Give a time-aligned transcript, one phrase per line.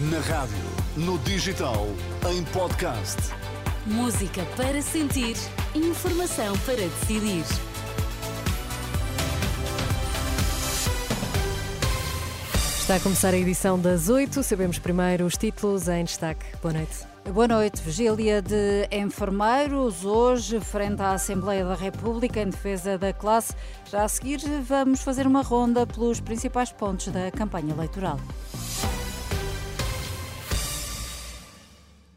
[0.00, 0.56] Na rádio,
[0.96, 1.88] no digital,
[2.30, 3.16] em podcast.
[3.84, 5.34] Música para sentir,
[5.74, 7.44] informação para decidir.
[12.78, 14.40] Está a começar a edição das 8.
[14.44, 16.46] Sabemos primeiro os títulos em destaque.
[16.62, 16.98] Boa noite.
[17.32, 17.82] Boa noite.
[17.82, 23.52] Vigília de enfermeiros, hoje, frente à Assembleia da República, em defesa da classe.
[23.90, 28.20] Já a seguir, vamos fazer uma ronda pelos principais pontos da campanha eleitoral.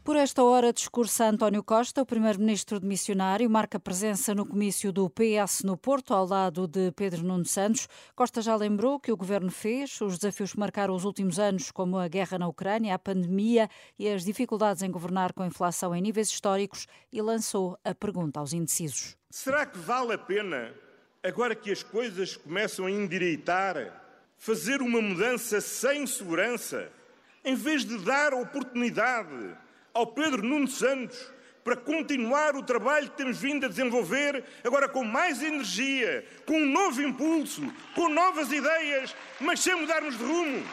[0.04, 5.08] Por esta hora, discursa António Costa, o primeiro-ministro de missionário, marca presença no comício do
[5.08, 7.88] PS no Porto, ao lado de Pedro Nuno Santos.
[8.16, 11.98] Costa já lembrou que o governo fez os desafios que marcaram os últimos anos, como
[11.98, 16.02] a guerra na Ucrânia, a pandemia e as dificuldades em governar com a inflação em
[16.02, 19.16] níveis históricos, e lançou a pergunta aos indecisos.
[19.30, 20.74] Será que vale a pena,
[21.22, 24.02] agora que as coisas começam a endireitar,
[24.36, 26.90] fazer uma mudança sem segurança,
[27.44, 29.61] em vez de dar oportunidade?
[29.94, 31.18] Ao Pedro Nuno Santos
[31.64, 36.66] para continuar o trabalho que temos vindo a desenvolver, agora com mais energia, com um
[36.66, 37.62] novo impulso,
[37.94, 40.64] com novas ideias, mas sem mudarmos de rumo.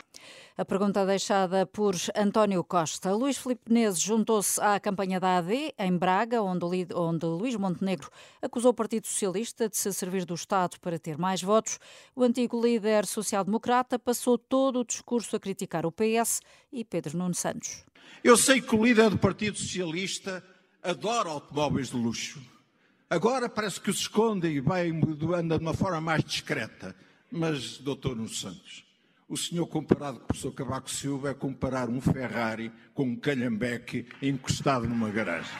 [0.59, 3.15] A pergunta deixada por António Costa.
[3.15, 8.09] Luís Filipe Menezes juntou-se à campanha da AD em Braga, onde, onde Luís Montenegro
[8.41, 11.79] acusou o Partido Socialista de se servir do Estado para ter mais votos.
[12.13, 16.41] O antigo líder social-democrata passou todo o discurso a criticar o PS
[16.73, 17.85] e Pedro Nuno Santos.
[18.21, 20.44] Eu sei que o líder do Partido Socialista
[20.83, 22.41] adora automóveis de luxo.
[23.09, 26.94] Agora parece que se esconde e vai, anda de uma forma mais discreta.
[27.31, 28.88] Mas, doutor Nuno Santos,
[29.30, 34.08] o senhor comparado com o professor Cavaco Silva é comparar um Ferrari com um calhambeque
[34.22, 35.55] encostado numa garagem.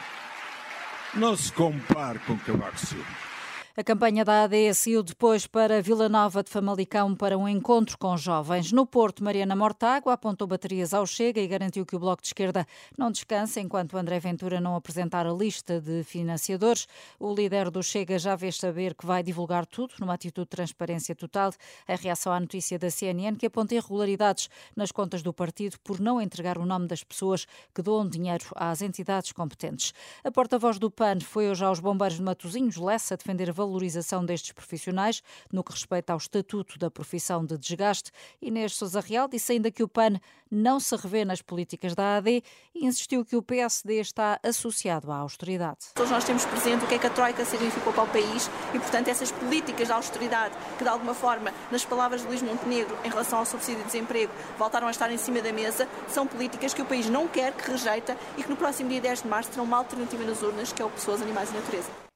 [1.14, 3.29] Não se compare com Cavaco Silva.
[3.76, 8.16] A campanha da AD saiu depois para Vila Nova de Famalicão para um encontro com
[8.16, 8.72] jovens.
[8.72, 12.66] No Porto, Mariana Mortágua apontou baterias ao Chega e garantiu que o Bloco de Esquerda
[12.98, 16.88] não descansa enquanto André Ventura não apresentar a lista de financiadores.
[17.16, 21.14] O líder do Chega já fez saber que vai divulgar tudo numa atitude de transparência
[21.14, 21.52] total.
[21.86, 26.20] A reação à notícia da CNN que aponta irregularidades nas contas do partido por não
[26.20, 29.94] entregar o nome das pessoas que doam dinheiro às entidades competentes.
[30.24, 34.52] A porta-voz do PAN foi hoje aos bombeiros de Matosinhos, Lessa, defender a valorização destes
[34.52, 35.22] profissionais
[35.52, 38.10] no que respeita ao estatuto da profissão de desgaste.
[38.42, 40.20] Inês Sousa Real disse ainda que o PAN
[40.50, 42.42] não se revê nas políticas da AD
[42.74, 45.78] e insistiu que o PSD está associado à austeridade.
[45.94, 48.78] Todos nós temos presente o que é que a Troika significou para o país e,
[48.78, 53.08] portanto, essas políticas de austeridade que, de alguma forma, nas palavras de Luís Montenegro, em
[53.08, 56.82] relação ao subsídio de desemprego, voltaram a estar em cima da mesa, são políticas que
[56.82, 59.64] o país não quer, que rejeita e que no próximo dia 10 de março terão
[59.64, 62.09] uma alternativa nas urnas, que é o Pessoas, Animais e Natureza.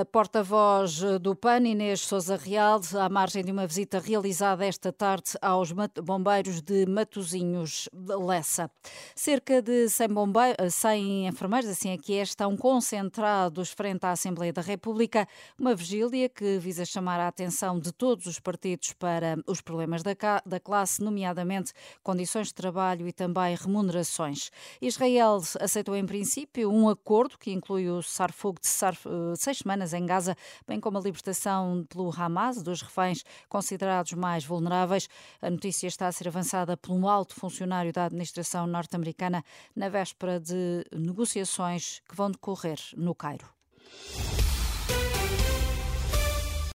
[0.00, 5.32] A porta-voz do PAN, Inês Souza Real, à margem de uma visita realizada esta tarde
[5.42, 5.70] aos
[6.02, 8.70] bombeiros de Matozinhos de Lessa.
[9.14, 14.62] Cerca de 100, bombeiros, 100 enfermeiros, assim aqui é, estão concentrados frente à Assembleia da
[14.62, 20.02] República, uma vigília que visa chamar a atenção de todos os partidos para os problemas
[20.02, 20.12] da,
[20.46, 24.50] da classe, nomeadamente condições de trabalho e também remunerações.
[24.80, 30.06] Israel aceitou em princípio um acordo que inclui o cessar-fogo de eh, seis semanas em
[30.06, 35.08] Gaza, bem como a libertação pelo Hamas dos reféns considerados mais vulneráveis.
[35.40, 39.44] A notícia está a ser avançada por um alto funcionário da administração norte-americana
[39.74, 43.48] na véspera de negociações que vão decorrer no Cairo.